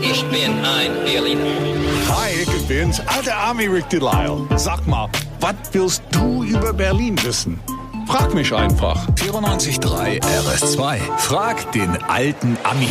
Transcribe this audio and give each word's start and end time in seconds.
Ich 0.00 0.24
bin 0.26 0.64
ein 0.64 0.92
Berliner. 1.04 1.44
Hi, 2.08 2.30
ich 2.42 2.68
bin's, 2.68 3.00
alter 3.00 3.34
Army 3.34 3.66
Rick 3.66 3.88
Delisle. 3.88 4.46
Sag 4.56 4.86
mal, 4.86 5.08
was 5.40 5.54
willst 5.72 6.02
du 6.10 6.44
über 6.44 6.72
Berlin 6.72 7.16
wissen? 7.22 7.58
Frag 8.06 8.34
mich 8.34 8.52
einfach. 8.54 9.08
94.3 9.16 10.20
RS2. 10.22 10.98
Frag 11.18 11.72
den 11.72 11.96
alten 12.04 12.56
Ami. 12.64 12.88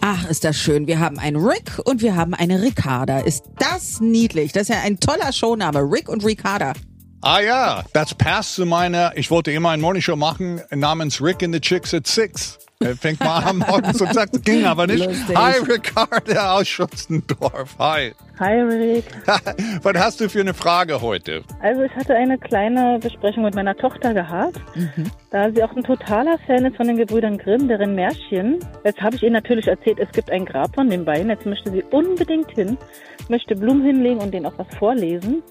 Ach, 0.00 0.28
ist 0.28 0.44
das 0.44 0.56
schön. 0.56 0.86
Wir 0.86 0.98
haben 0.98 1.18
einen 1.18 1.36
Rick 1.36 1.78
und 1.84 2.02
wir 2.02 2.16
haben 2.16 2.34
eine 2.34 2.60
Ricarda. 2.60 3.20
Ist 3.20 3.44
das 3.58 4.00
niedlich? 4.00 4.52
Das 4.52 4.62
ist 4.62 4.68
ja 4.70 4.80
ein 4.82 4.98
toller 4.98 5.32
Showname. 5.32 5.80
Rick 5.80 6.08
und 6.08 6.24
Ricarda. 6.24 6.72
Ah 7.20 7.40
ja, 7.40 7.84
das 7.92 8.14
passt 8.14 8.56
zu 8.56 8.66
meiner, 8.66 9.16
ich 9.16 9.30
wollte 9.30 9.52
immer 9.52 9.70
ein 9.70 9.80
Morningshow 9.80 10.16
machen 10.16 10.60
namens 10.70 11.22
Rick 11.22 11.44
and 11.44 11.54
the 11.54 11.60
Chicks 11.60 11.94
at 11.94 12.06
Six. 12.06 12.58
Er 12.84 12.96
fängt 12.96 13.20
mal 13.20 13.38
an 13.44 13.58
morgens 13.58 14.00
und 14.00 14.12
sagt, 14.12 14.34
das 14.34 14.42
ging 14.42 14.64
aber 14.64 14.86
nicht. 14.86 15.04
Lustig. 15.04 15.36
Hi, 15.36 15.58
Ricarda 15.60 16.54
aus 16.54 16.68
Schützendorf. 16.68 17.76
Hi. 17.78 18.12
Hi 18.38 18.60
Rick. 18.60 19.04
Was 19.82 19.94
hast 20.02 20.20
du 20.20 20.28
für 20.28 20.40
eine 20.40 20.54
Frage 20.54 21.00
heute? 21.00 21.42
Also 21.60 21.82
ich 21.82 21.92
hatte 21.94 22.14
eine 22.14 22.38
kleine 22.38 22.98
Besprechung 23.00 23.44
mit 23.44 23.54
meiner 23.54 23.76
Tochter 23.76 24.14
gehabt, 24.14 24.60
da 25.30 25.50
sie 25.52 25.62
auch 25.62 25.76
ein 25.76 25.84
totaler 25.84 26.38
Fan 26.46 26.64
ist 26.64 26.76
von 26.76 26.86
den 26.88 26.96
Gebrüdern 26.96 27.38
Grimm, 27.38 27.68
deren 27.68 27.94
Märchen. 27.94 28.58
Jetzt 28.84 29.00
habe 29.00 29.14
ich 29.16 29.22
ihr 29.22 29.30
natürlich 29.30 29.68
erzählt, 29.68 29.98
es 30.00 30.10
gibt 30.12 30.30
ein 30.30 30.44
Grab 30.44 30.74
von 30.74 30.90
den 30.90 31.04
beiden. 31.04 31.28
Jetzt 31.30 31.46
möchte 31.46 31.70
sie 31.70 31.84
unbedingt 31.90 32.50
hin, 32.52 32.76
möchte 33.28 33.54
Blumen 33.54 33.84
hinlegen 33.84 34.18
und 34.20 34.32
denen 34.34 34.46
auch 34.46 34.58
was 34.58 34.66
vorlesen. 34.76 35.42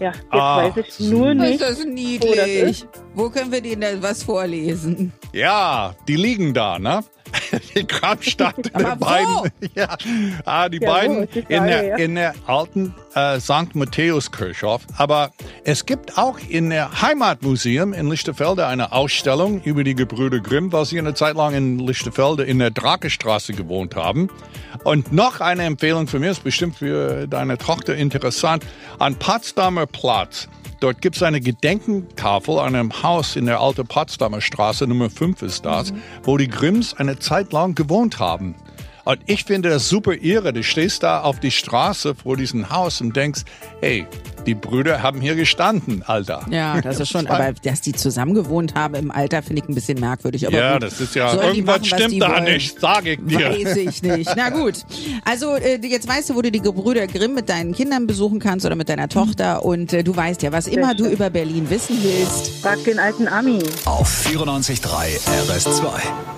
Ja, 0.00 0.12
jetzt 0.12 0.24
Ah, 0.30 0.64
weiß 0.64 0.76
ich 0.76 1.00
nur 1.10 1.34
nicht. 1.34 1.60
Ist 1.60 1.62
das 1.62 1.70
wo 1.80 1.84
das 1.84 1.84
niedlich? 1.86 2.62
ist. 2.62 2.88
Wo 3.14 3.28
können 3.30 3.52
wir 3.52 3.60
denen 3.60 3.80
denn 3.82 4.02
was 4.02 4.22
vorlesen? 4.22 5.12
Ja, 5.32 5.94
die 6.08 6.16
liegen 6.16 6.52
da, 6.54 6.78
ne? 6.78 7.02
Die 7.74 7.86
Grabstadt 7.86 8.74
der 8.78 8.96
beiden. 8.96 9.50
Ja, 9.74 9.96
ah, 10.44 10.68
die 10.68 10.80
Ja, 10.80 10.90
beiden 10.90 11.28
die 11.30 11.38
in, 11.48 11.66
der, 11.66 11.84
ja. 11.86 11.96
in 11.96 12.14
der 12.14 12.34
alten 12.46 12.94
äh, 13.14 13.40
St. 13.40 13.74
Matthäuskirchhof. 13.74 14.82
Aber 14.96 15.32
es 15.64 15.86
gibt 15.86 16.18
auch 16.18 16.38
in 16.48 16.70
der 16.70 17.02
Heimatmuseum 17.02 17.92
in 17.92 18.08
Lichterfelde 18.08 18.66
eine 18.66 18.92
Ausstellung 18.92 19.62
über 19.62 19.84
die 19.84 19.94
Gebrüder 19.94 20.40
Grimm, 20.40 20.72
weil 20.72 20.84
sie 20.84 20.98
eine 20.98 21.14
Zeit 21.14 21.36
lang 21.36 21.54
in 21.54 21.78
Lichterfelde 21.78 22.44
in 22.44 22.58
der 22.58 22.70
Drakestraße 22.70 23.52
gewohnt 23.52 23.96
haben. 23.96 24.28
Und 24.84 25.12
noch 25.12 25.40
eine 25.40 25.64
Empfehlung 25.64 26.06
für 26.06 26.18
mich, 26.18 26.30
ist 26.30 26.44
bestimmt 26.44 26.76
für 26.76 27.26
deine 27.26 27.58
Tochter 27.58 27.94
interessant, 27.96 28.64
an 28.98 29.16
Potsdamer 29.16 29.86
Platz. 29.86 30.48
Dort 30.80 31.00
gibt 31.00 31.14
es 31.14 31.22
eine 31.22 31.40
Gedenkentafel 31.40 32.58
an 32.58 32.74
einem 32.74 33.02
Haus 33.04 33.36
in 33.36 33.46
der 33.46 33.60
alten 33.60 33.86
Potsdamer 33.86 34.40
Straße, 34.40 34.84
Nummer 34.88 35.10
5 35.10 35.42
ist 35.42 35.64
das, 35.64 35.94
wo 36.24 36.36
die 36.36 36.48
Grimms 36.48 36.94
eine 36.94 37.20
Zeit 37.20 37.52
lang 37.52 37.76
gewohnt 37.76 38.18
haben. 38.18 38.56
Und 39.04 39.20
ich 39.26 39.44
finde 39.44 39.70
das 39.70 39.88
super 39.88 40.14
irre. 40.14 40.52
Du 40.52 40.62
stehst 40.62 41.02
da 41.02 41.20
auf 41.20 41.40
die 41.40 41.50
Straße 41.50 42.14
vor 42.14 42.36
diesem 42.36 42.70
Haus 42.70 43.00
und 43.00 43.16
denkst, 43.16 43.42
hey, 43.80 44.06
die 44.46 44.54
Brüder 44.54 45.02
haben 45.02 45.20
hier 45.20 45.34
gestanden, 45.34 46.02
Alter. 46.04 46.46
Ja, 46.50 46.80
das 46.80 47.00
ist 47.00 47.10
schon, 47.10 47.26
aber 47.26 47.52
dass 47.52 47.80
die 47.80 47.92
zusammen 47.92 48.34
gewohnt 48.34 48.74
haben 48.74 48.94
im 48.94 49.10
Alter, 49.10 49.42
finde 49.42 49.62
ich 49.62 49.68
ein 49.68 49.74
bisschen 49.74 50.00
merkwürdig. 50.00 50.46
Aber 50.46 50.56
ja, 50.56 50.72
gut. 50.74 50.82
das 50.82 51.00
ist 51.00 51.14
ja, 51.14 51.32
irgendwas 51.32 51.80
machen, 51.80 51.84
stimmt 51.84 52.22
da 52.22 52.32
wollen? 52.32 52.44
nicht, 52.44 52.80
sage 52.80 53.12
ich 53.12 53.20
dir. 53.24 53.50
Weiß 53.50 53.76
ich 53.76 54.02
nicht. 54.02 54.30
Na 54.36 54.50
gut. 54.50 54.84
Also 55.24 55.54
äh, 55.54 55.78
jetzt 55.86 56.08
weißt 56.08 56.30
du, 56.30 56.34
wo 56.34 56.42
du 56.42 56.50
die 56.50 56.60
Gebrüder 56.60 57.06
Grimm 57.06 57.34
mit 57.34 57.48
deinen 57.48 57.74
Kindern 57.74 58.06
besuchen 58.06 58.40
kannst 58.40 58.66
oder 58.66 58.74
mit 58.74 58.88
deiner 58.88 59.08
Tochter. 59.08 59.64
Und 59.64 59.92
äh, 59.92 60.02
du 60.02 60.14
weißt 60.14 60.42
ja, 60.42 60.52
was 60.52 60.66
immer 60.66 60.94
du 60.94 61.06
über 61.06 61.30
Berlin 61.30 61.70
wissen 61.70 61.98
willst. 62.02 62.48
Frag 62.62 62.82
den 62.84 62.98
alten 62.98 63.28
Ami. 63.28 63.60
Auf 63.84 64.26
94.3 64.26 65.20
RS2. 65.48 66.31